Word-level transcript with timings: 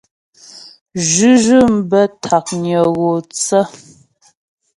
Zhʉ́zhʉ̂m 1.09 1.71
bə́ 1.89 2.03
ntǎknyə 2.17 2.79
gho 2.95 3.09
thə. 3.43 3.59